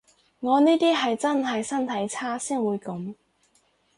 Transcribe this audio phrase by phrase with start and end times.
[0.39, 3.13] 我呢啲係真係身體差先會噉